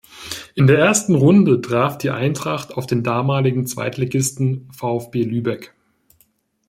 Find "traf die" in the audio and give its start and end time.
1.61-2.09